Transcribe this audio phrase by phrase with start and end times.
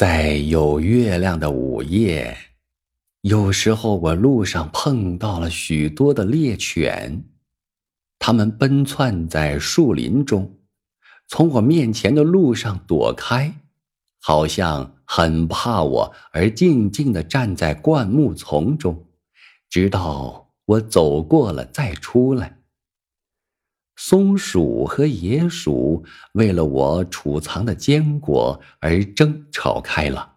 [0.00, 2.34] 在有月亮的午夜，
[3.20, 7.22] 有时候我路上碰到了许多的猎犬，
[8.18, 10.56] 它们奔窜在树林中，
[11.28, 13.52] 从我面前的路上躲开，
[14.22, 19.04] 好像很怕我，而静静地站在灌木丛中，
[19.68, 22.59] 直到我走过了再出来。
[24.02, 30.36] 松鼠和野鼠为了我储藏的坚果而争吵开了。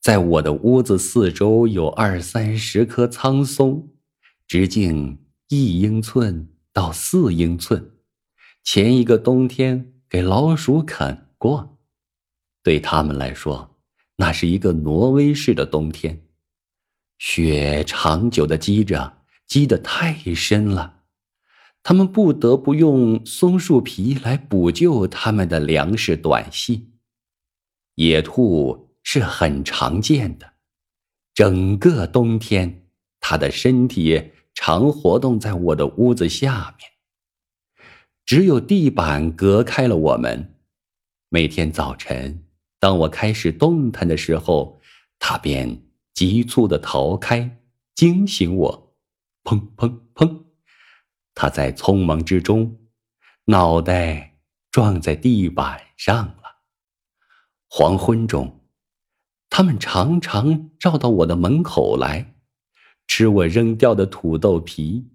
[0.00, 3.88] 在我的屋子四周有二三十棵苍松，
[4.46, 7.90] 直径一英寸到四英寸。
[8.62, 11.80] 前一个冬天给老鼠啃过，
[12.62, 13.76] 对他们来说，
[14.18, 16.22] 那是一个挪威式的冬天。
[17.18, 19.18] 雪长久的积着，
[19.48, 20.95] 积得太深了。
[21.88, 26.90] 他们不得不用松树皮来补救他们的粮食短细。
[27.94, 30.54] 野兔是很常见的，
[31.32, 32.88] 整个冬天，
[33.20, 36.90] 它的身体常活动在我的屋子下面。
[38.24, 40.56] 只有地板隔开了我们。
[41.28, 42.42] 每天早晨，
[42.80, 44.80] 当我开始动弹的时候，
[45.20, 47.58] 它便急促的逃开，
[47.94, 48.96] 惊醒我。
[49.44, 50.00] 砰砰！
[51.38, 52.78] 他在匆忙之中，
[53.44, 54.38] 脑袋
[54.70, 56.62] 撞在地板上了。
[57.68, 58.62] 黄昏中，
[59.50, 62.36] 他们常常绕到我的门口来，
[63.06, 65.10] 吃我扔掉的土豆皮。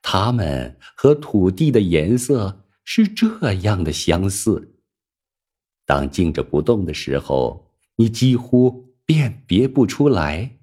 [0.00, 4.78] 它们和土地的颜色是这样的相似。
[5.84, 10.58] 当静着不动的时候，你几乎辨别不出来。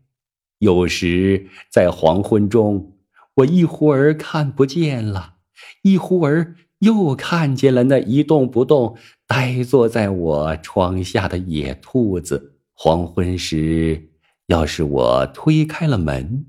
[0.58, 2.96] 有时在黄昏中。
[3.40, 5.36] 我一忽儿看不见了，
[5.84, 12.58] 一忽儿又看见了那一动不动、呆坐在我窗下的野兔子。
[12.74, 14.10] 黄昏时，
[14.48, 16.46] 要是我推开了门，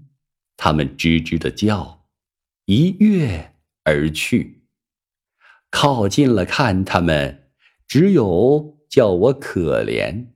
[0.57, 2.07] 它们吱吱的叫，
[2.67, 4.65] 一跃而去。
[5.71, 7.51] 靠近了看它们，
[7.87, 10.27] 只有叫我可怜。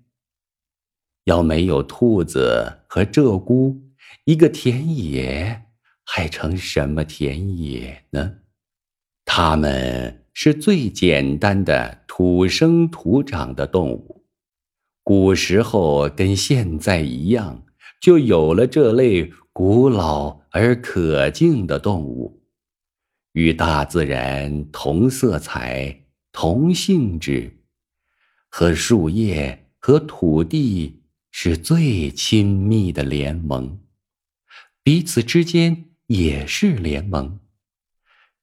[1.25, 3.81] 要没有兔子和鹧鸪，
[4.25, 5.63] 一个田野。
[6.05, 8.35] 还成什么田野呢？
[9.25, 14.25] 它们是最简单的土生土长的动物。
[15.03, 17.65] 古时候跟现在一样，
[18.01, 22.43] 就有了这类古老而可敬的动物，
[23.33, 27.59] 与大自然同色彩、同性质，
[28.49, 33.79] 和树叶和土地是最亲密的联盟，
[34.83, 35.91] 彼此之间。
[36.07, 37.41] 也是联盟，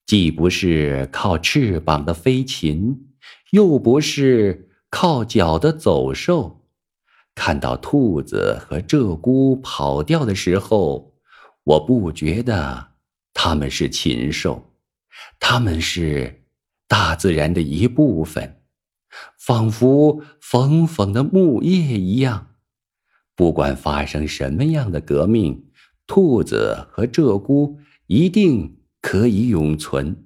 [0.08, 3.14] 既不是靠翅膀的飞禽，
[3.52, 6.66] 又不是靠脚的走兽。
[7.36, 11.14] 看到兔子和鹧鸪跑掉的时候，
[11.64, 12.94] 我不觉得
[13.34, 14.74] 它们是禽兽，
[15.40, 16.44] 它们是
[16.88, 18.64] 大自然的一部分，
[19.40, 22.56] 仿佛缝缝的木叶一样。
[23.36, 25.71] 不管发生什么样的革命。
[26.14, 27.78] 兔子和鹧鸪
[28.08, 30.26] 一定可以永存，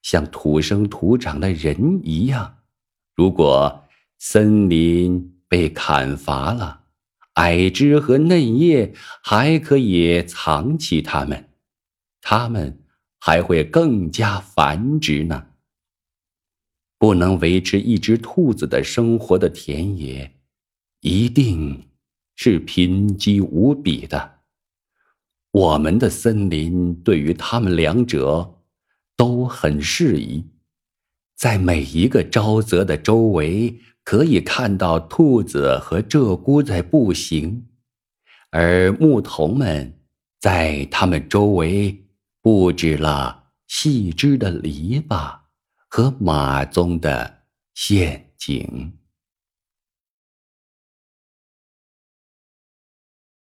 [0.00, 2.60] 像土生土长的人一样。
[3.14, 3.84] 如果
[4.18, 6.84] 森林被砍伐了，
[7.34, 11.50] 矮枝和嫩叶还可以藏起它们，
[12.22, 12.80] 它们
[13.20, 15.48] 还会更加繁殖呢。
[16.96, 20.36] 不能维持一只兔子的生活的田野，
[21.02, 21.88] 一定
[22.34, 24.31] 是贫瘠无比的。
[25.52, 28.54] 我们的森林对于他们两者
[29.16, 30.46] 都很适宜，
[31.36, 37.66] 在每一个沼泽的周围可以看到兔子和鹧鸪在步行，
[38.50, 40.00] 而牧童们
[40.40, 42.06] 在他们周围
[42.40, 45.40] 布置了细枝的篱笆
[45.86, 47.42] 和马鬃的
[47.74, 48.94] 陷阱。